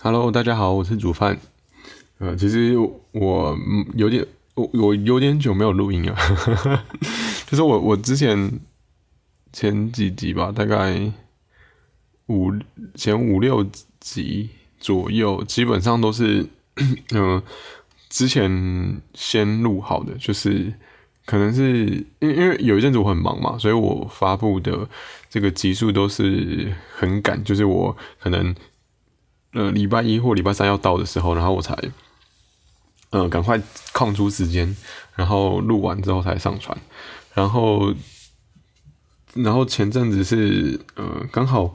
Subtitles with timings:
[0.00, 1.40] Hello，大家好，我是煮饭。
[2.18, 2.78] 呃，其实
[3.10, 3.58] 我
[3.96, 4.24] 有点，
[4.54, 6.16] 我我有点久没有录音了。
[7.50, 8.60] 就是我我之前
[9.52, 11.12] 前几集吧，大概
[12.26, 12.52] 五
[12.94, 16.46] 前五六集左右，基本上都是
[17.10, 17.42] 嗯
[18.08, 20.72] 之前先录好的，就是
[21.26, 24.88] 可能是因因为有一阵子我很忙嘛，所以我发布的
[25.28, 28.54] 这个集数都是很赶，就是我可能。
[29.54, 31.74] 呃，礼拜一或礼拜三要到的时候，然后我才，
[33.08, 33.58] 呃，赶快
[33.92, 34.76] 空出时间，
[35.16, 36.76] 然后录完之后才上传，
[37.32, 37.94] 然后，
[39.32, 41.74] 然后前阵子是呃，刚好，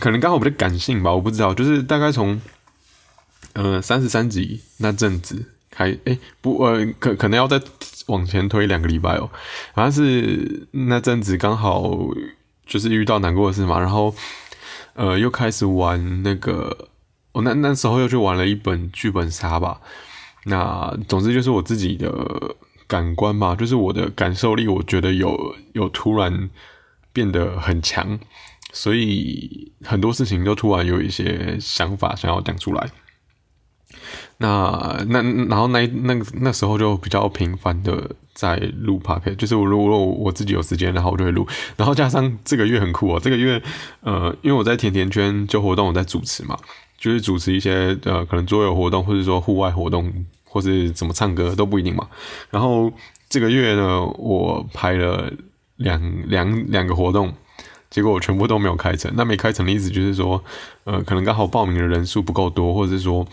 [0.00, 2.40] 可能刚好比较感性吧，我不知道，就是大概从，
[3.52, 7.60] 呃，三十三集那阵子开，哎，不，呃，可可能要再
[8.06, 9.28] 往前推两个礼拜哦，
[9.74, 11.98] 好像是那阵子刚好
[12.66, 14.14] 就是遇到难过的事嘛，然后。
[14.96, 16.88] 呃，又开始玩那个，
[17.32, 19.80] 我那那时候又去玩了一本剧本杀吧。
[20.44, 26.48] 那总之就是我自己的感官吧，就是我的感受力，我觉得有有突然
[27.12, 28.18] 变得很强，
[28.72, 32.90] 所以很多事情都突然有一些想法想要讲出来。
[34.38, 41.48] 那那然后那那那时候就比较频繁的在录 p o c a s t 就是我如果我自己有时间，然后我就会录。
[41.74, 43.62] 然后加上这个月很酷哦，这个月
[44.00, 46.54] 呃，因为我在甜甜圈就活动，我在主持嘛，
[46.98, 50.12] 就是主持一些呃可能桌游活动，或者说户外活动，
[50.44, 52.06] 或是怎么唱歌都不一定嘛。
[52.50, 52.92] 然后
[53.30, 55.32] 这个月呢，我拍了
[55.76, 57.32] 两两两个活动，
[57.88, 59.10] 结果我全部都没有开成。
[59.16, 60.44] 那没开成的意思就是说，
[60.84, 63.26] 呃，可能刚好报名的人数不够多，或者是说。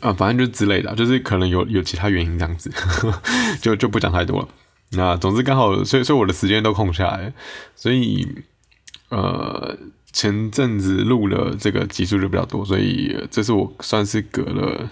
[0.00, 2.70] 啊，反正就之类的，就是可能有有其他原因这样子，
[3.60, 4.48] 就就不讲太多了。
[4.92, 7.32] 那总之刚好，所以所以我的时间都空下来，
[7.76, 8.26] 所以
[9.10, 9.76] 呃
[10.10, 14.88] 前阵子录了这个集数就比较多，所以这是我算是隔了，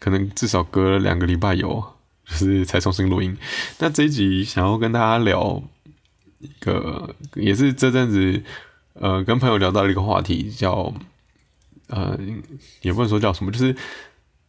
[0.00, 1.84] 可能至少隔了两个礼拜有，
[2.24, 3.36] 就是才重新录音。
[3.80, 5.62] 那这一集想要跟大家聊
[6.38, 8.42] 一个，也是这阵子
[8.94, 10.94] 呃跟朋友聊到了一个话题，叫
[11.88, 12.18] 呃
[12.80, 13.76] 也不能说叫什么，就是。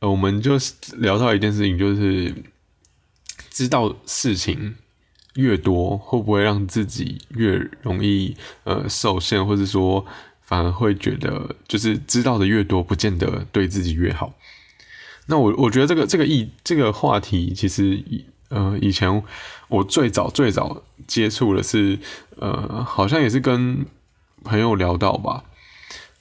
[0.10, 0.58] 我们就
[0.98, 2.36] 聊到一件事情，就是
[3.50, 4.76] 知道事情
[5.36, 10.06] 越多，会不会让自己越容易呃受限，或者说
[10.42, 14.34] 反而会觉得，就是知道的越多，不见得对自己越好。
[15.28, 19.24] 那我我觉得这个这个意这个话题，其实以呃以前
[19.70, 21.98] 我最早最早接触的是
[22.38, 23.86] 呃，好像也是跟
[24.44, 25.46] 朋友聊到吧，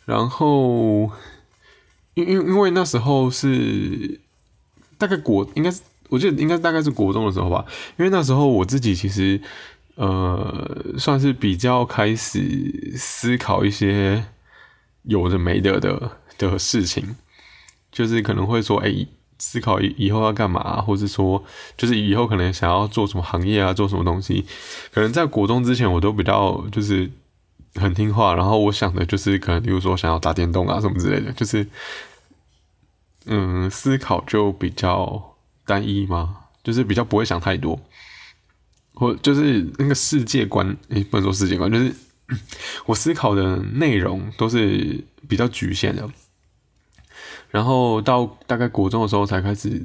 [0.04, 1.10] 然后。
[2.14, 4.20] 因因因为那时候是
[4.98, 7.64] 大概国应该是我记得应该大概是国中的时候吧，
[7.98, 9.40] 因为那时候我自己其实
[9.94, 14.24] 呃算是比较开始思考一些
[15.04, 17.16] 有的没的的的事情，
[17.90, 19.06] 就是可能会说哎
[19.38, 21.42] 思考以以后要干嘛，或者说
[21.76, 24.44] 就是以后可能想要做什么行业啊，做什么东西，
[24.92, 27.10] 可能在国中之前我都比较就是。
[27.74, 31.66] 很听话，然后我想的就是可能，比如说想要打电动啊什么之类的，就是，
[33.24, 37.80] 嗯，思考就比较单一嘛，就是比较不会想太多，
[38.92, 41.94] 或就是那个世界观，诶，不能说世界观，就是
[42.84, 46.06] 我思考的内容都是比较局限的。
[47.50, 49.82] 然后到大概国中的时候才开始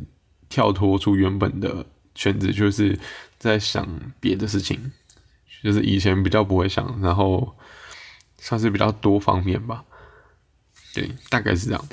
[0.50, 3.00] 跳脱出原本的圈子，就是
[3.40, 3.88] 在想
[4.20, 4.92] 别的事情，
[5.64, 7.56] 就是以前比较不会想，然后。
[8.48, 9.84] 算是比较多方面吧，
[10.94, 11.86] 对，大概是这样。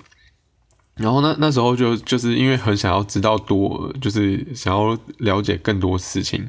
[0.95, 6.49] 然后那那时候就就是因为很想要知道多，就是想要了解更多事情，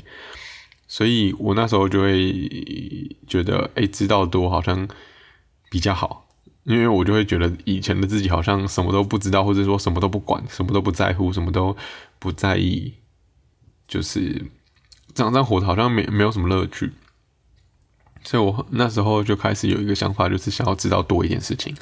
[0.88, 2.32] 所以我那时候就会
[3.28, 4.88] 觉得，哎，知道多好像
[5.72, 6.28] 比较好，
[6.66, 11.76] 因为我就会觉得以前的自己好像什么都不知道，或者说什么都不管，什么都不在乎，什么都
[12.20, 12.94] 不在意，
[13.88, 14.46] 就是
[15.16, 16.92] 这样这样活的好像没没有什么乐趣。
[18.26, 21.74] 所以我那时候就开始有一个想法，就是想要知道多一点事情。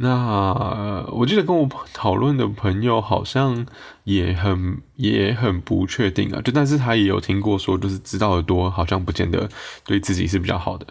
[0.00, 3.66] 那我记得跟我讨论的朋友好像
[4.04, 9.48] 也很也很不确定啊，就但是他也有听过说，就是知道的多，好像不见得
[9.84, 10.86] 对自己是比较好的。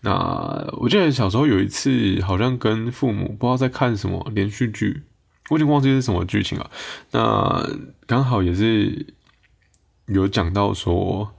[0.00, 5.02] 那我记得小时候有一次，好像跟父母不知道在看什么连续剧，
[5.50, 6.70] 我已经忘记是什么剧情了。
[7.10, 7.68] 那
[8.06, 9.06] 刚好也是
[10.06, 11.30] 有讲到说。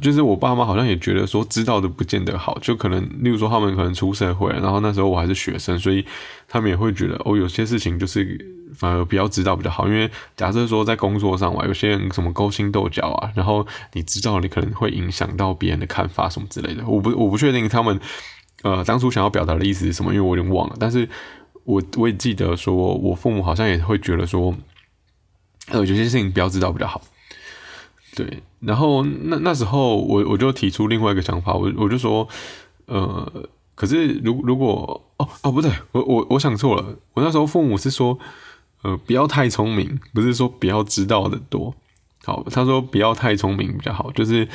[0.00, 6.04] 就是我爸妈好像也觉得说知道的不见得好，就可能例如说他们可能出社会，然后那时候我还是学生，所以
[6.48, 8.38] 他们也会觉得哦，有些事情就是
[8.76, 9.86] 反而比较知道比较好。
[9.86, 16.84] 因为假设说在工作上嘛，有些人什么勾心斗角啊，然后你知道你可能会影响到别人的看法什么之类的。
[16.86, 17.98] 我不我不确定他们
[18.62, 21.08] 呃当初想要表达的意思是什么，因为我有点忘了，但是
[21.64, 24.54] 我我也记得说，我父母好像也会觉得说，
[25.68, 27.00] 呃，有些事情不要知道比较好。
[28.14, 32.28] 对，然后那那时候我我就提出另外一个想法，我我就说，
[32.86, 38.16] 呃，可是如如果哦哦不对，我我我想错了，我那时候父母是说，
[38.82, 41.74] 呃，不要太聪明，不是说不要知道的多。
[42.24, 44.48] 好，他说不要太聪明比较好，就是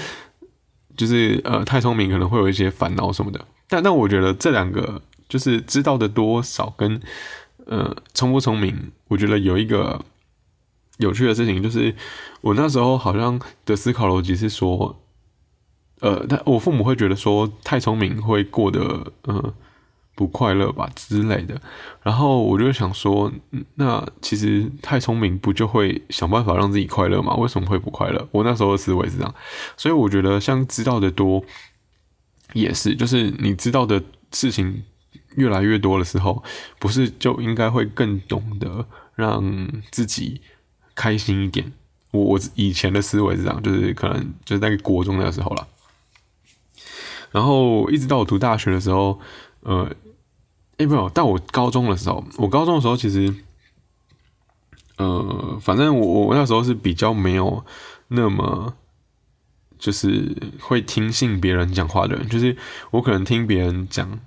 [0.95, 3.45] 就是呃太聪明可能会有一些烦恼什么的。
[3.67, 7.01] 但但我觉得这两个就是知道的多少跟
[7.65, 9.99] 呃聪不聪明，我觉得有一个。
[10.99, 11.95] 有趣的事情就是，
[12.41, 15.01] 我那时候好像的思考逻辑是说，
[16.01, 19.53] 呃，他我父母会觉得说太聪明会过得嗯
[20.13, 21.61] 不快乐吧之类的，
[22.03, 23.31] 然后我就想说，
[23.75, 27.33] 那其实太聪明不就会想办法让自己快乐吗？
[27.35, 28.27] 为什么会不快乐？
[28.31, 29.33] 我那时候的思维是这样，
[29.77, 31.41] 所以我觉得像知道的多
[32.51, 34.03] 也是，就是你知道的
[34.33, 34.83] 事情
[35.37, 36.43] 越来越多的时候，
[36.77, 38.85] 不是就应该会更懂得
[39.15, 39.41] 让
[39.91, 40.41] 自己。
[40.99, 41.71] 开心一点，
[42.11, 45.65] 我我以前的思维是这样，就是可能就是在国中那个时候了，
[47.31, 49.17] 然后一直到我读大学的时候，
[49.61, 49.89] 呃，
[50.75, 53.33] 哎没有，到我高中的时候，我高中的时候其实，
[54.97, 57.63] 呃，反正我我那时候是比较没有
[58.09, 58.73] 那么，
[59.77, 62.57] 就是会听信别人讲话的人，就是
[62.91, 64.19] 我可能听别人讲。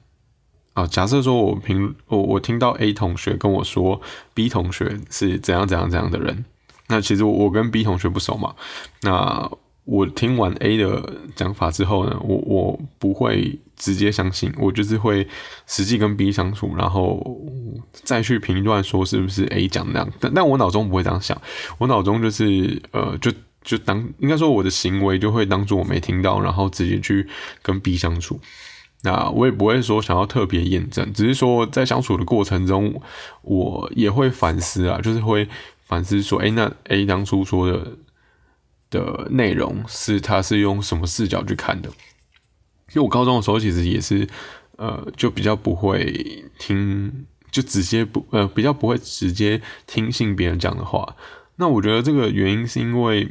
[0.74, 4.00] 啊，假设说我评我我听到 A 同学跟我说
[4.32, 6.46] B 同学是怎样怎样怎样的人。
[6.88, 8.55] 那其实我跟 B 同学不熟嘛，
[9.02, 9.50] 那
[9.84, 15.26] 我听完 A 的讲法之后呢，我我不会直接相信，我就是会
[15.67, 17.20] 实际跟 B 相处，然后
[17.93, 21.40] 再去评断说是不是 A 讲那样，但但我脑中不会这样想，
[21.79, 23.32] 我脑中就是呃就
[23.64, 27.26] 就当应该说我的行为就会当做我没听到，然后直接去
[27.62, 28.38] 跟 B 相处，
[29.02, 33.00] 那我也不会说想要特别验证，只是说在相处的过程中，
[33.43, 35.49] 我也会反思啊，就是会。
[35.93, 37.99] 反思说：“哎，那 A 当初说的
[38.89, 41.91] 的内容是他是用什么视角去看的？
[41.91, 44.27] 因为我高中的时候其实也是，
[44.79, 51.15] 呃，就比较不会听，就直接不呃，比较不会直接听信别人讲的话。
[51.56, 53.29] 那我觉得这个原因是因为，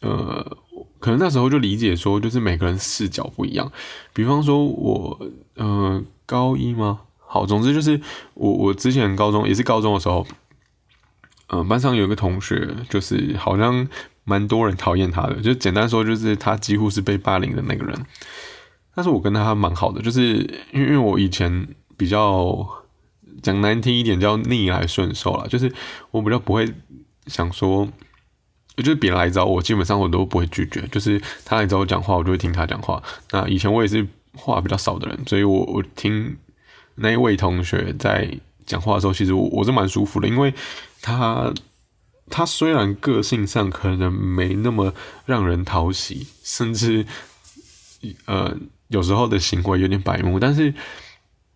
[0.00, 0.56] 呃，
[1.00, 3.72] 可能那时候就理解说，就是每个人视角不一样。
[4.12, 5.20] 比方说我，
[5.56, 7.00] 呃，高一吗？
[7.18, 8.00] 好，总之就是
[8.34, 10.24] 我我之前高中也是高中的时候。”
[11.50, 13.88] 嗯，班上有一个同学，就是好像
[14.24, 17.98] 蛮多人讨厌他的，就简单说，就是他几乎是被霸凌的那个人。
[18.94, 20.38] 但是我跟他蛮好的，就是
[20.72, 22.68] 因为我以前比较
[23.42, 25.72] 讲难听一点叫逆来顺受了，就是
[26.10, 26.70] 我比较不会
[27.28, 27.88] 想说，
[28.76, 33.02] 就是别人来找我，基本上我都不会拒绝，就是他来找我讲话，我就会听他讲话。
[33.30, 36.36] 那以前我也是话比较少的人，所以我我听
[36.96, 38.28] 那一位同学在
[38.66, 40.52] 讲话的时候，其实我是蛮舒服的，因为。
[41.00, 41.52] 他
[42.28, 44.92] 他虽然个性上可能没那么
[45.24, 47.06] 让人讨喜，甚至
[48.26, 48.56] 呃
[48.88, 50.74] 有时候的行为有点白目，但是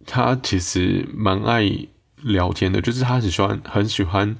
[0.06, 1.68] 他其实蛮爱
[2.16, 4.36] 聊天的，就是他喜欢很喜欢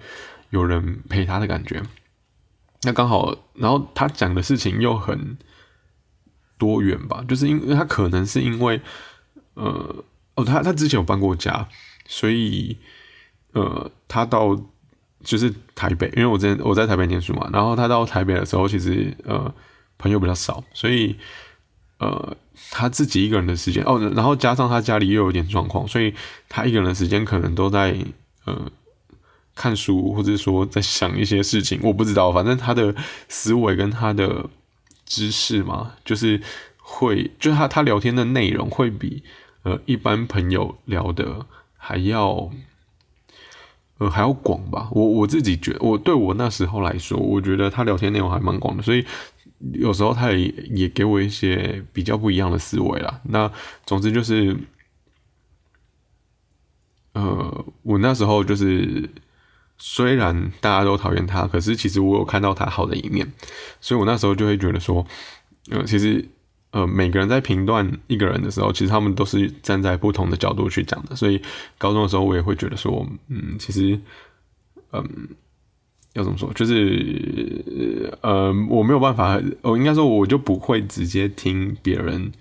[0.51, 1.83] 有人陪他的感觉。
[2.83, 5.37] 那刚好，然后他讲的事情又很
[6.57, 8.81] 多元吧，就是因为他可能是因为
[9.55, 10.05] 呃
[10.37, 11.69] 哦，他他之前有搬过家，
[12.07, 12.79] 所以
[13.53, 14.59] 呃他到。
[15.23, 19.53] 就是台北，因为我之前我在台北念书嘛，然后他到台北的时候，其实呃
[19.99, 21.17] 朋友比较少，所以
[21.99, 22.37] 呃
[22.71, 26.13] 他自己一个人的时间哦，然后加上他家里又有点状况，所以
[26.49, 27.97] 他一个人的时间可能都在
[28.45, 28.71] 呃
[29.55, 32.95] 看书，或者说在想一些事情，我不知道，反正他的
[33.29, 34.51] 思维跟他的
[35.07, 36.41] 知识嘛，就是
[36.77, 39.23] 会，就是他他聊天的内容会比
[39.63, 42.51] 呃一般朋友聊的还要。
[44.03, 44.89] 呃，还要广吧？
[44.91, 49.05] 我我自己觉得，我对我那时候来说，我觉得他聊天内容还蛮广的，所以
[49.75, 53.21] 有时候他也也给我一些比较不一样的思维啦。
[53.25, 53.49] 那
[53.87, 54.57] 总之就是，
[57.13, 59.09] 呃，我那时候就是，
[59.79, 63.33] 虽然大家都讨厌他，可是其实我有看到他好的一面，
[63.81, 65.07] 所以我那时候就会觉得说，
[65.71, 66.29] 呃，其实。
[66.73, 71.15] 呃，每个人在评断一个人的时候，其实他们都是站在不同的角度去讲的。
[71.15, 71.41] 所以
[71.77, 74.01] 高中的时候，我也会觉得说，嗯，其实，
[74.93, 75.29] 嗯，
[76.15, 82.33] 要怎么说，就是，呃，我没有办法，我应该说，我就不会直接听别人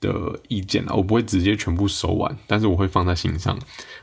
[0.00, 3.58] 的意见了，我不会直接全部收完，但是我会放在心上，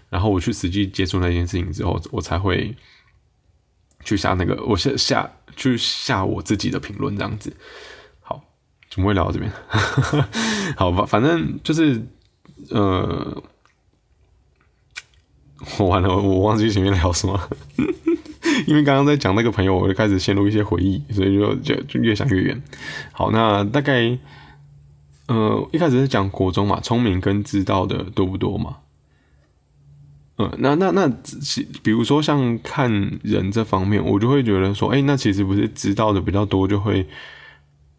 [0.09, 2.75] 然后我去实际接触那件事情之后，我才会
[4.03, 7.55] 去下那个，我下下去下我自己的评论，这样子。
[8.93, 9.51] 怎么会聊到这边？
[10.77, 11.99] 好吧，反正就是
[12.69, 13.41] 呃，
[15.79, 17.39] 我完了，我忘记前面聊什么，
[18.67, 22.61] 因为刚刚在讲那个朋友，我就开始陷入一些回忆，所以就就就越想越远。
[23.11, 24.15] 好，那大概
[25.27, 28.77] 呃一开始是讲国中嘛，聪明跟知道的多不多嘛？
[30.37, 31.07] 嗯，那那那，
[31.81, 37.07] 比如说像看人这方面，我就会觉得说，哎，那其实不是知道的比较多，就会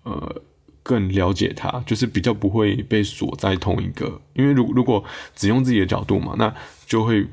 [0.05, 0.43] 呃
[0.85, 5.03] 更了解他，就是比较不会被锁在同一个，因为如如果
[5.35, 6.55] 只用自己的角度嘛，那
[6.87, 7.27] 就会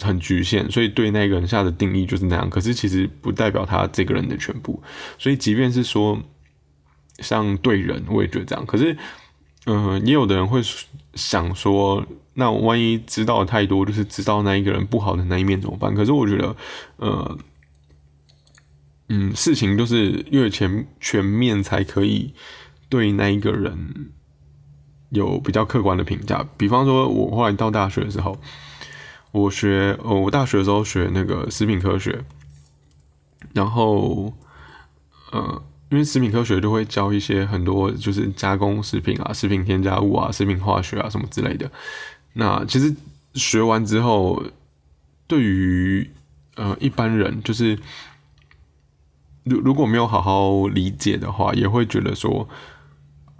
[0.00, 2.48] 很局限，所以对那个人下的定义就是那样。
[2.48, 4.82] 可是其实不代表他这个人的全部，
[5.18, 6.18] 所以即便是说
[7.18, 8.64] 像对人，我也觉得这样。
[8.64, 8.96] 可是，
[9.66, 10.62] 嗯，也有的人会
[11.14, 12.02] 想说。
[12.34, 15.94] 那万一知道太多，就是知道那一个人不好的那一面怎么办？
[15.94, 16.56] 可是我觉得，
[16.96, 17.38] 呃，
[19.10, 22.32] 嗯，事情就是越全全面才可以
[22.92, 24.10] 对那一个人
[25.08, 26.46] 有比较客观的评价。
[26.58, 28.38] 比方说，我后来到大学的时候，
[29.30, 32.22] 我学，呃，我大学的时候学那个食品科学，
[33.54, 34.34] 然后，
[35.30, 41.70] 呃，因为食品科学就会教一些很多就是加工食品啊、食品添加物啊、食品化学啊什么之类的。
[42.34, 42.94] 那其实
[43.32, 44.42] 学完之后，
[45.26, 46.10] 对于
[46.56, 47.78] 呃一般人，就是
[49.44, 52.46] 如如果没有好好理解的话，也会觉得说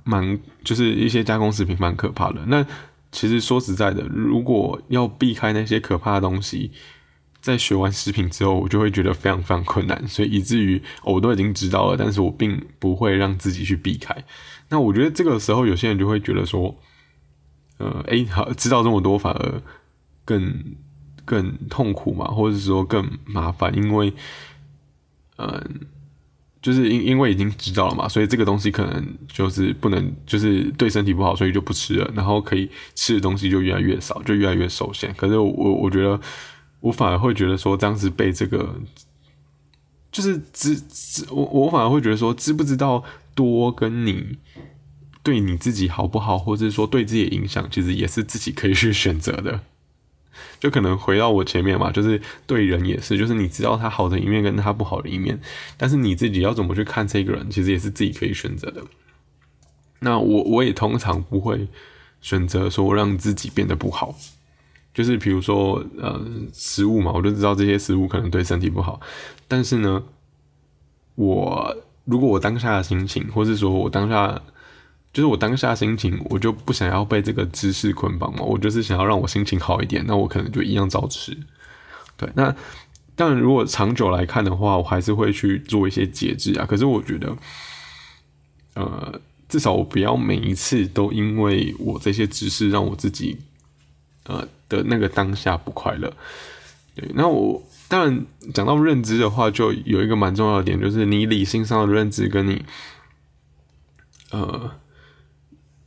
[0.05, 2.43] 蛮就是一些加工食品蛮可怕的。
[2.47, 2.67] 那
[3.11, 6.71] 其实说实在的，如果要避开那些可怕的东西，
[7.41, 14.25] 在学完食品之后，我就会觉得非常非常困难，所以以至于我都已经知道了，但是我并不会让自己去避开。
[14.69, 16.77] 那我觉得这个时候，有些人就会觉得说。
[17.79, 19.61] 呃，哎，好，知道这么多反而
[20.25, 20.77] 更
[21.25, 24.13] 更痛苦嘛，或者说更麻烦，因为，
[25.37, 25.81] 嗯，
[26.63, 35.13] 就是因因为已经知道了嘛，所以这个东西可能就是不能，就是对身体不好，所以就不吃了，然后可以吃的东西就越来越少，就越来越受限。
[35.15, 36.19] 可是我我觉得，
[36.81, 38.77] 我反而会觉得说，当时被这个，
[40.11, 43.05] 就是知知我我反而会觉得说，知不知道
[43.35, 44.39] 多跟你。
[45.25, 49.61] 对你自己好不好，或者说对自己的影响，其实也是自己可以去选择的。
[50.59, 55.41] 就可能回到我前面嘛，就是对人也是，就是你知道他好的一面跟他不好的一面，
[55.77, 58.83] 但是你自己要怎么去看这个人，其实也是自己可以选择的。
[60.01, 61.69] 那我我也通常不会
[62.21, 64.15] 选择说让自己变得不好，
[64.95, 69.01] 就是比如说呃食物嘛，我就知道这些食物可能对身体不好，
[69.47, 70.03] 但是呢，
[71.15, 74.43] 我如果我当下的心情，或是说我当下。
[75.13, 81.37] 就是我当下心情，我就不想要被这个知识捆绑嘛，我就是想要让我心情好一点，那我可能就一样照吃。
[82.17, 82.55] 对，那
[83.15, 86.65] 当然如果长久来看的话，我还是会去做一些节制啊。
[86.65, 87.37] 可是我觉得，
[88.73, 93.39] 呃，至少我不要每一次都因为我这些知识让我自己，
[94.25, 96.11] 呃的那个当下不快乐。
[96.95, 102.65] 对，那我当然讲到认知的话，就有一个蛮重要的点，就是你理性上的认知跟你，
[104.31, 104.71] 呃。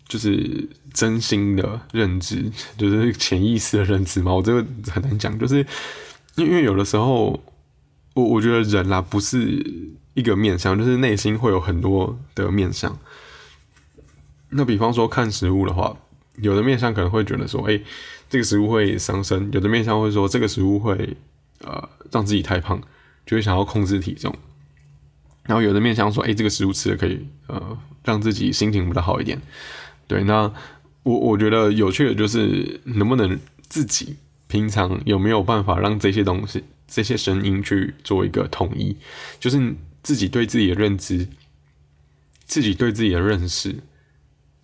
[0.08, 4.34] 就是真心的认知， 就是潜意识的认知嘛。
[4.34, 5.66] 我这个很难讲，就是
[6.36, 7.44] 因为有的时候，
[8.14, 12.98] 我我觉得人啦不是一个面相，就是内心会有很多的面相。
[14.50, 15.98] 那比方说看食物的话，
[16.38, 17.82] 有的面相可能会觉得说，哎，
[18.30, 21.18] 这个食物会伤身；有的面相会说，这个食物会
[21.60, 22.80] 呃让自己太胖，
[23.26, 24.34] 就会想要控制体重。
[25.44, 29.42] 然后有的面相说，哎，这个食物吃了可以呃让自己心情比较好一点。
[30.08, 30.52] 对，那
[31.04, 34.16] 我我觉得有趣的就是能不能自己
[34.48, 38.96] 平常有没有办法让这些东西、这些声音去做一个统一，
[39.40, 41.28] 就是自己对自己的认知、
[42.46, 43.76] 自己对自己的认识，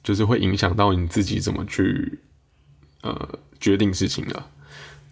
[0.03, 2.19] 就是会影响到你自己怎么去
[3.01, 4.43] 呃决定事情的。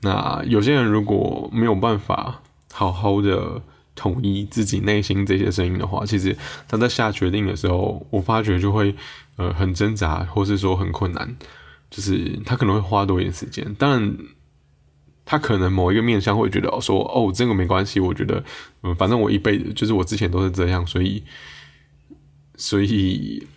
[0.01, 3.61] 那有些人如果没有办法好好的
[3.99, 6.35] 统一自己内心这些声音的话，其实
[6.67, 8.95] 他在下决定的时候，我发觉就会。
[9.39, 11.37] 呃，很挣扎，或是说很困难，
[11.89, 13.73] 就是他可能会花多一点时间。
[13.79, 14.17] 但，
[15.23, 18.01] 他可能某一个面相会觉得说，哦，这个没关系。
[18.01, 18.43] 我觉得，
[18.83, 21.23] 嗯，反正我一辈子就是我之前都是这样，所以，
[22.57, 23.47] 所以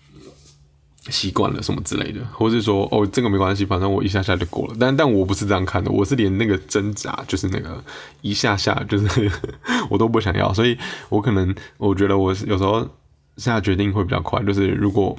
[1.09, 4.75] 习惯了什么之类的，或是说，哦，这个没关系，反正我一下下就过了。
[4.78, 7.82] 但但我不是这样看的，我是连那个挣扎，就是那个
[8.21, 9.30] 一下下，就是
[9.90, 10.52] 我都不想要。
[10.52, 10.78] 所以
[11.09, 12.88] 我可能我觉得我有时候
[13.37, 15.16] 下决定会比较快，就是如果。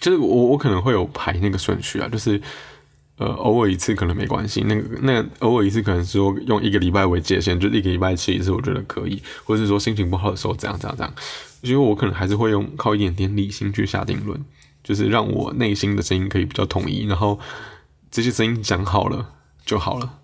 [0.00, 2.40] 就是我我可能会有排那个顺序啊，就是
[3.16, 11.14] 呃偶尔一次可能没关系，那个那个偶尔一次可能说用一个礼拜为界限，就一个礼拜吃一次，我觉得可以，或者是说心情不好的时候这样这样这样，
[11.60, 14.42] 因为我可能还是会用靠一点点理性去下定论。
[14.84, 17.38] 就是让我内心的声音可以比较统一，然后
[18.10, 19.30] 这些声音讲好了
[19.64, 20.18] 就好了。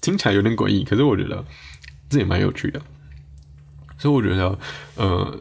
[0.00, 1.44] 听起来有点诡异，可是我觉得
[2.10, 2.82] 这也蛮有趣的。
[3.98, 4.58] 所以我觉得，
[4.96, 5.38] 呃，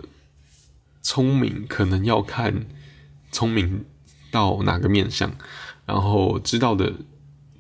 [1.01, 2.67] 聪明可能要看
[3.31, 3.85] 聪明
[4.29, 5.31] 到哪个面相，
[5.85, 6.93] 然后知道的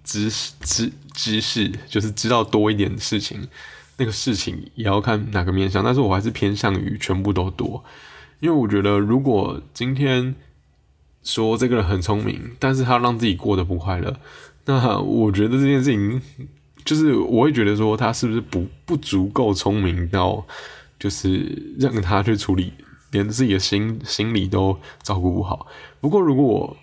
[0.03, 3.47] 知识知知识就是知道多一点事情，
[3.97, 5.83] 那个事情也要看哪个面相。
[5.83, 7.83] 但是我还是偏向于全部都多，
[8.39, 10.35] 因为我觉得如果今天
[11.23, 14.15] 说这个人很聪明，但是他让自己过得不快乐，
[14.65, 16.21] 那我觉得这件事情
[16.83, 20.45] 就是我会觉得说他是不是不不足够聪明到。
[20.97, 22.71] 就是让他去处理，
[23.11, 25.67] 连自己的心心理都照顾不好。
[25.99, 26.75] 不过，如果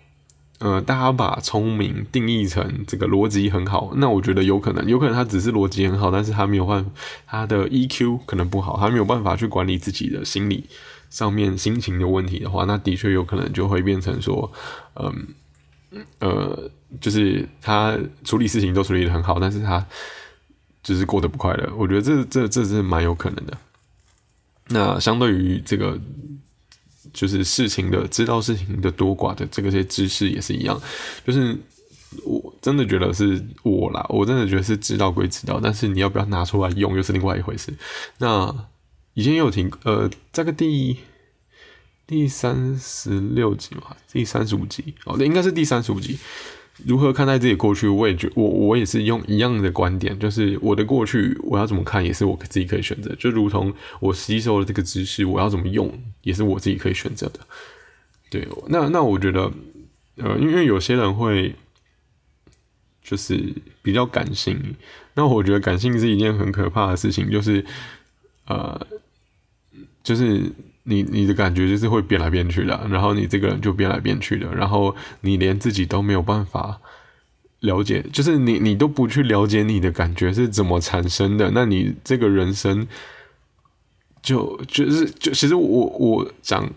[0.62, 6.90] 呃大家把聪明定义成这个逻辑很好，那我觉得有可能，有可能他只是逻辑很好，但是他没有办法，
[7.26, 10.64] 他的 EQ 可能不好，他没有办法去管理自己的心理
[11.10, 14.52] 上面心情的问题的话，那的确有可能就会变成说，
[14.94, 15.26] 嗯
[16.20, 19.84] 呃，就是他处理事情都处理的很好，但是他
[20.82, 21.72] 就是过得不快乐。
[21.76, 23.58] 我觉得这这这是蛮有可能的。
[24.68, 26.00] 那相对于这个，
[27.12, 30.80] 就是事情的知道事情的多寡的这个些知识也是一样，
[31.26, 31.56] 就是
[32.24, 37.72] 我真的觉得是我啦，我真的觉得是知道归知道，但是你要不要拿出来用又是另外一回事。
[38.18, 38.66] 那
[39.14, 40.98] 以前有听，呃，这个第
[42.06, 46.18] 第三十六集嘛，第三十五集哦，那应该是第三十五集。
[46.86, 47.86] 如何看待自己过去？
[47.86, 53.14] 我也觉我我也是用一样的观点，就是我的过去我要怎么看，也是我自己可以选择。
[53.16, 57.40] 就如同我吸收了这个知识，我要怎么用，也是我自己可以选择的。
[58.30, 59.52] 对，那那我觉得，
[60.16, 61.54] 呃，因为有些人会
[63.02, 64.74] 就是比较感性，
[65.14, 67.64] 那我觉得感性是一件很可怕的事情，就是
[68.46, 68.86] 呃，
[70.02, 70.50] 就是。
[70.84, 76.80] 你你的感觉就是会变来变去的，然后你这个人就变来变去的，然后你连自己都没有办法
[77.60, 82.86] 了解，就是你你都不去了解你的感觉是怎么产生的，那你这个人生
[84.20, 86.68] 就就是就其实我我讲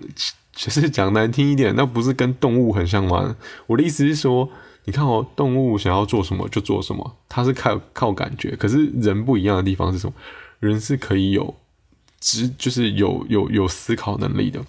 [0.53, 3.35] 其实讲难听一点，那不是跟动物很像吗？
[3.65, 4.47] 我的意思是说，
[4.85, 10.13] 你看哦，动物想要做什么就做什么，它是靠靠感觉，可是人不一样的地方是什么？
[10.59, 11.55] 人是可以有。
[12.25, 14.59] 只就是有有有思考能力的，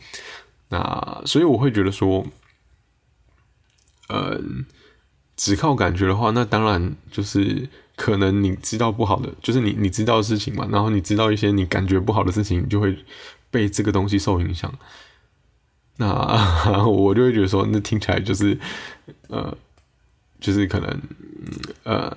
[0.69, 2.27] 那所以我会觉得说，
[4.09, 4.39] 呃，
[5.39, 7.67] 只靠感觉的话，那当然就是
[7.97, 12.95] 可能你知道不好的，就是你你知道的事情嘛，然后你知道一些你感觉不好的事情，就会
[13.51, 14.71] 被这个东西受影响。
[15.97, 16.07] 那
[16.87, 18.59] 我就会觉得说，那听起来就是
[19.29, 19.57] 呃，
[20.39, 21.03] 就是可能
[21.85, 22.15] 呃，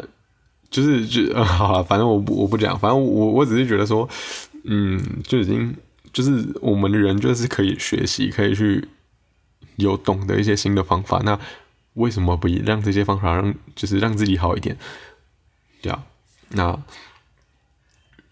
[0.70, 4.10] 就是就 好了，反正我不我不讲，反正我我只是觉得说。
[4.72, 5.76] 嗯，就已经
[6.14, 8.88] 就是我们的人就是可以学习，可以去
[9.78, 11.20] 有懂得一些新的方法。
[11.26, 11.40] 那
[11.96, 14.78] 为什么不让这些方法让就是让自己好一点？
[15.82, 16.04] 对啊，
[16.50, 16.80] 那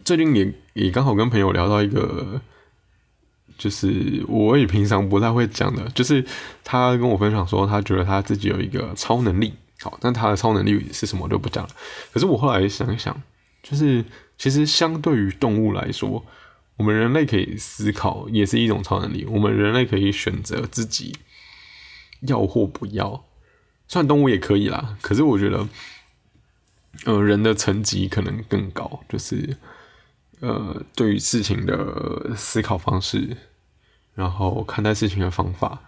[0.05, 2.39] 最近也也刚好跟朋友聊到一个，
[3.57, 6.23] 就是我也平常不太会讲的，就是
[6.63, 9.55] 他跟我分享说，他觉得他自己有一个超能力。
[9.81, 11.69] 好，但他的超能力是什么就不讲了。
[12.13, 13.19] 可是我后来想一想，
[13.63, 14.05] 就是。
[14.37, 16.23] 其实，相对于动物来说，
[16.77, 19.25] 我们人类可以思考，也是一种超能力。
[19.25, 21.15] 我们人类可以选择自己
[22.21, 23.25] 要或不要，
[23.87, 24.95] 虽然动物也可以啦。
[25.01, 25.67] 可是，我觉得，
[27.05, 29.57] 呃，人的层级可能更高，就是
[30.41, 33.35] 呃，对于事情的思考方式，
[34.13, 35.81] 然后看待事情的方法，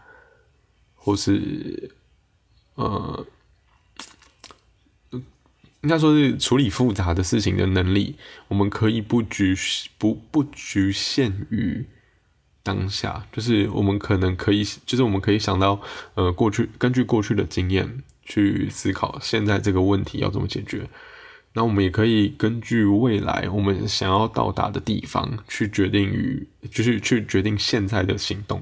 [0.95, 1.91] 或是
[2.73, 3.25] 呃。
[5.82, 8.15] 应该说是处理复杂的事情的能力，
[8.50, 9.56] 我们可以不局
[9.98, 11.86] 不不局限于
[12.62, 15.80] 当下，就是我们可能可以，就是我们可以想到，
[16.15, 20.86] 呃，过去根据过去的经验去思考现在这个问题要怎么解决，
[21.54, 28.62] 那我们也可以根据未来我们想要到达的地方去决定于，就是去决定现在的行动。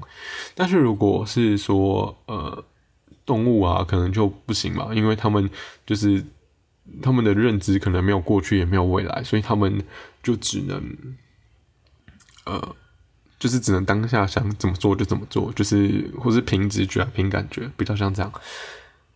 [0.54, 2.64] 但是如果是说，呃，
[3.26, 5.50] 动物啊，可能就不行嘛，因为他们
[5.84, 6.24] 就是。
[7.02, 9.82] 他们的认知可能没有过去，也没有未来，所以他们
[10.22, 10.96] 就只能，
[12.44, 12.76] 呃，
[13.38, 18.32] 就是只能当下想怎么做就怎么做，就是或是凭直觉、凭感觉，比较像这样。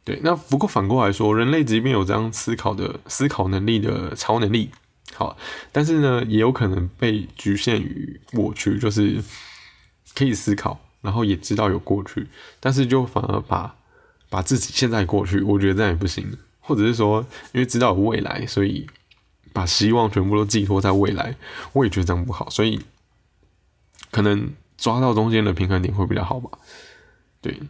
[0.04, 4.70] 对，那不过反过来说，人类即便有这样思考的思考能力的超能力，
[5.14, 5.36] 好，
[5.70, 9.22] 但是呢，也有可能被局限于过去，就是
[10.14, 12.26] 可以思考，然后也知道有过去，
[12.58, 13.76] 但是就反而把
[14.28, 16.36] 把自己现在过去，我觉得这样也不行。
[16.62, 17.20] 或者是说，
[17.52, 18.86] 因为知道未来，所以
[19.52, 21.36] 把希望全部都寄托在未来，
[21.74, 22.80] 我也觉得这样不好，所以
[24.10, 26.50] 可能抓到中间的平衡点会比较好吧。
[27.40, 27.60] 对，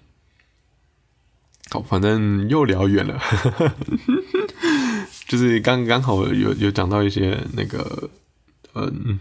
[1.70, 3.18] 好，反正又聊远了，
[5.26, 8.10] 就是刚刚好有有讲到一些那个，
[8.74, 9.18] 嗯，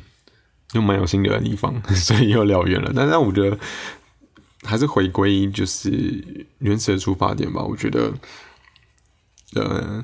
[0.74, 2.92] 又蛮有心得的地方， 所以又聊远了。
[2.94, 3.58] 但是我觉得
[4.64, 7.64] 还是回归就是原始的出发点吧。
[7.64, 8.14] 我觉得，
[9.56, 10.04] 呃，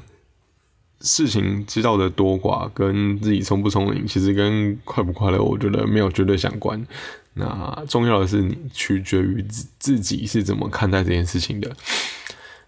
[1.02, 6.86] 事情知道的多寡跟自己聪不聪明，其实跟快不快乐，我觉得没有绝对相关。
[7.34, 11.72] 那重要的是你取决于自自己是怎么看待这件事情的。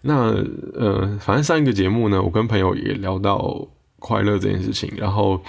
[0.02, 0.32] 那
[0.74, 3.66] 呃，反正上一个节目呢，我跟朋友也聊到
[3.98, 4.90] 快乐这件事情。
[4.96, 5.42] 然后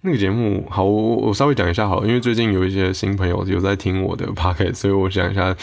[0.00, 5.54] 那个节目，好，我我稍微讲一下好，因为最近有一些新朋友有在听我的 p o c a s t 所以我讲一下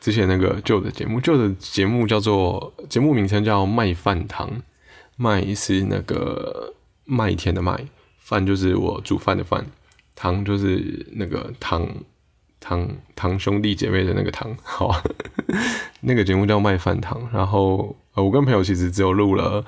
[0.00, 1.20] 之前那个旧的节目。
[1.20, 4.50] 旧的节目叫做节目名称叫麦饭堂，
[5.16, 7.78] 麦是那个麦田的麦，
[8.18, 9.66] 饭就是我煮饭的饭，
[10.14, 11.88] 堂就是那个堂。
[12.60, 15.00] 堂堂兄弟姐妹的那个堂，好，
[16.02, 17.16] 那个节目叫麦饭堂。
[17.32, 19.64] 然后，呃，我跟朋友其实只有录了，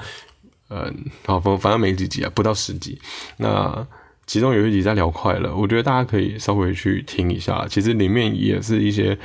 [0.70, 3.00] 嗯，好，反反正没几集啊，不到十集。
[3.36, 3.86] 那
[4.26, 7.64] 其中有一集在聊快乐，我觉得大家可以稍微去听一下。
[7.70, 9.16] 其实里面也是一些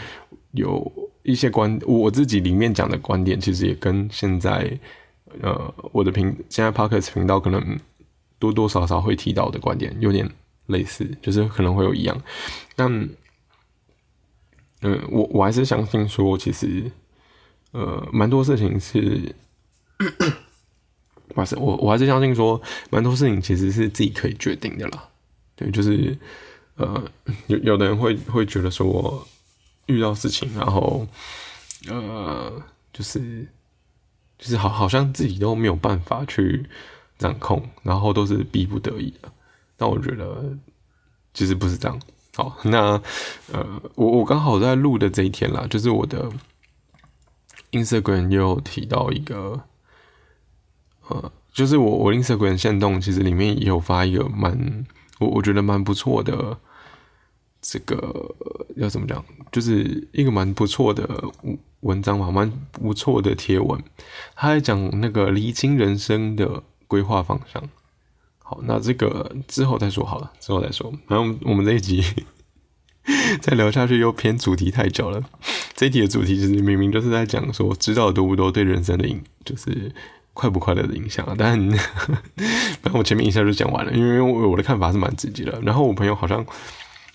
[0.55, 0.91] 有
[1.23, 4.77] 一些观，我自己里面讲的观点，其实也跟现在，
[5.41, 7.79] 呃，我的频现在 Podcast 频道可能
[8.39, 10.29] 多多少少会提到的观点有点
[10.67, 12.19] 类似，就是可能会有一样，
[12.75, 13.09] 但。
[14.81, 16.91] 嗯，我我还是相信说，其实，
[17.71, 19.33] 呃，蛮多事情是，
[21.33, 25.09] 不是我我还是相信说，蛮多事情其实是自己可以决定的啦。
[25.55, 26.15] 对，就是，
[26.75, 27.03] 呃，
[27.47, 29.25] 有有的人会会觉得说，
[29.87, 31.07] 遇到事情，然后，
[31.87, 33.47] 呃，就是
[34.37, 36.65] 就是好好像自己都没有办法去
[37.17, 39.31] 掌控，然后都是逼不得已的。
[39.77, 40.57] 但我觉得，
[41.33, 41.99] 其实不是这样。
[42.35, 43.01] 好，那
[43.53, 46.29] 呃，我我刚好在录的这一天啦，就是我的
[47.71, 49.61] Instagram 又提到一个，
[51.07, 54.85] 呃，就是我我 Instagram 线动，其实里面也有发一个蛮
[55.19, 56.57] 我我觉得蛮不错的，
[57.67, 58.35] 这个
[58.75, 61.09] 要怎么讲，就是一个蛮不错的
[61.79, 63.81] 文章嘛，蛮不错的贴文，
[64.35, 67.63] 他在讲那个厘清人生的规划方向。
[68.37, 70.93] 好，那这个之后再说好了，之后再说。
[71.07, 72.03] 然后我们这一集
[73.41, 75.23] 再聊下去又偏主题太久了。
[75.73, 79.91] 这一集的主题其实明明就是在讲说，知道多不多对人生的影，就是
[80.33, 81.27] 快不快乐的影响。
[81.35, 81.59] 但
[82.83, 85.59] 反正我前面一下就讲完了，因为我的看法是蛮直接的。
[85.61, 86.45] 然后我朋友好像，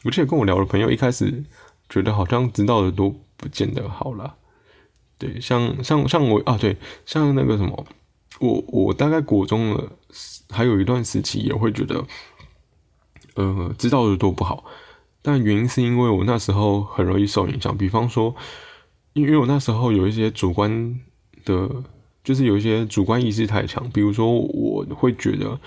[0.04, 1.44] 我记得跟我聊的朋友一开始
[1.88, 4.34] 觉得好像知道的都不见得好了。
[5.18, 7.86] 对，像像像我啊，对，像那个什么，
[8.38, 9.92] 我我大概国中了。
[10.52, 12.04] 还有一段时期也会觉得，
[13.34, 14.64] 呃，知道的多不好，
[15.22, 17.78] 但原因是因为我那时候很容易受影响。
[17.78, 18.34] 比方说，
[19.12, 21.00] 因为我那时候有一些主观
[21.44, 21.70] 的，
[22.24, 23.88] 就是有一些主观意识太强。
[23.90, 25.60] 比如说，我会觉得，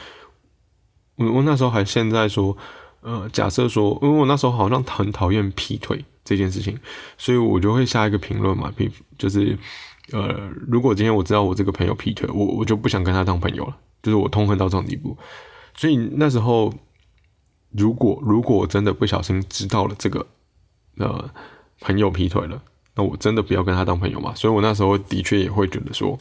[1.15, 2.57] 我我那时候还现在说，
[3.03, 6.77] 呃，假设说，因为我那时候好像很讨厌劈腿这件事情，
[7.17, 9.57] 所以我就会下一个评论嘛，比就是，
[10.11, 13.77] 呃，如果今天我知道我这个朋友劈腿，我我就不想跟他当朋友了。
[14.01, 15.17] 就是我痛恨到这种地步，
[15.77, 16.73] 所以那时候，
[17.71, 20.27] 如果如果我真的不小心知道了这个，
[20.97, 21.29] 呃，
[21.79, 22.61] 朋友劈腿了，
[22.95, 24.35] 那我真的不要跟他当朋友嘛。
[24.35, 26.19] 所以我那时候的确也会觉得说，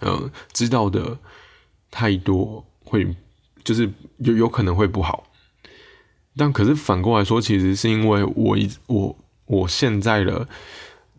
[0.00, 1.18] 呃，知道的
[1.90, 3.06] 太多会
[3.62, 5.25] 就是有有可能会不好。
[6.36, 10.46] 但可是反过来说，其实是因为我一我我现在的。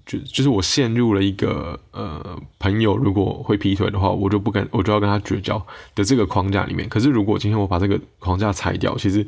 [0.10, 5.62] 就就是我陷入了一个呃朋友如果会劈腿的话，我就不跟我就要跟他绝交
[5.94, 6.88] 的这个框架里面。
[6.88, 9.28] 可是如果今天我把这个框架拆掉，其实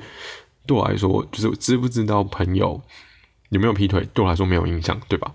[0.66, 2.82] 对我来说，就是知不知道朋友
[3.50, 5.30] 有没有劈腿，对我来说没有影响，对吧？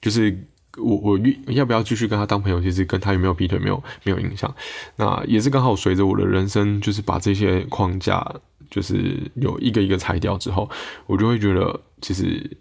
[0.00, 4.54] 就是我我要不要继续跟他当朋友，其实跟他有没有劈腿没有没有影响。
[4.94, 8.24] 那也是刚好随着我的人生，就是把这些框架
[8.70, 10.70] 就是有一个一个拆掉之后，
[11.06, 12.56] 我就会觉得其实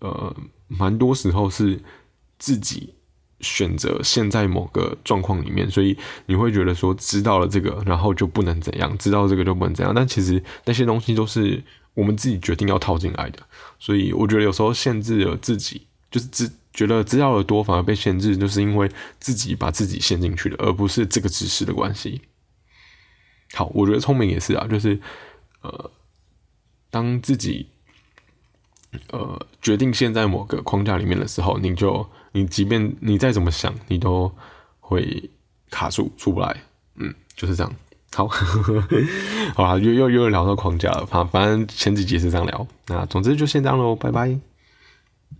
[0.00, 0.34] 呃。
[0.68, 1.80] 蛮多时候是
[2.40, 2.92] 自己
[3.38, 9.94] 选择陷在某个状况里面，所以你会觉得说知道了这个，然后就不能怎样，知道这个就不能怎样。
[9.94, 11.62] 但其实那些东西都是
[11.94, 13.38] 我们自己决定要套进来的，
[13.78, 22.20] 所以我觉得有时候限制了自己，就是知觉得知道的多反而被限制，就是因为自己把自己陷进去了，而不是这个知识的关系。
[23.54, 25.00] 好，我觉得聪明也是啊，就是
[25.62, 25.90] 呃，
[26.90, 27.68] 当自己。
[29.10, 34.32] 呃，决定陷在某个框架里面的时候，你就你即便你再怎么想，你都
[34.80, 35.28] 会
[35.68, 36.56] 卡住出不来。
[36.94, 37.70] 嗯，就是这样。
[38.14, 38.26] 好，
[39.54, 41.04] 好啦，又又又聊到框架了。
[41.04, 42.66] 反反正前几集是这样聊。
[42.86, 44.38] 那总之就先这样喽，拜拜。